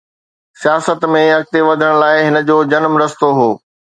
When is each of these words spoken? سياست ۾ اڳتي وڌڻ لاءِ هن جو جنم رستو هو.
سياست 0.61 1.01
۾ 1.15 1.19
اڳتي 1.35 1.59
وڌڻ 1.67 1.91
لاءِ 2.01 2.17
هن 2.27 2.35
جو 2.47 2.57
جنم 2.71 2.93
رستو 3.01 3.29
هو. 3.37 3.49